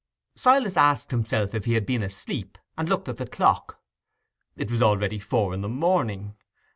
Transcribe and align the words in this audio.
Silas 0.35 0.77
asked 0.77 1.11
himself 1.11 1.53
if 1.53 1.65
he 1.65 1.73
had 1.75 1.85
been 1.85 2.01
asleep, 2.01 2.57
and 2.75 2.89
looked 2.89 3.07
at 3.07 3.17
the 3.17 3.27
clock: 3.27 3.83
it 4.57 4.71
was 4.71 4.81
already 4.81 5.19
four 5.19 5.53
in 5.53 5.61
the 5.61 5.69
morning. 5.69 6.35